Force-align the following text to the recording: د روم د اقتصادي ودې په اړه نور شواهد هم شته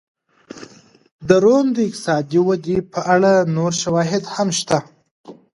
د 1.27 1.29
روم 1.43 1.65
د 1.75 1.77
اقتصادي 1.87 2.39
ودې 2.47 2.77
په 2.93 2.99
اړه 3.13 3.31
نور 3.55 3.71
شواهد 3.81 4.23
هم 4.33 4.49
شته 4.59 4.79